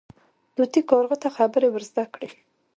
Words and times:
طوطي 0.55 0.81
کارغه 0.89 1.15
ته 1.23 1.29
خبرې 1.37 1.67
ور 1.71 1.83
زده 1.89 2.05
کړې. 2.13 2.29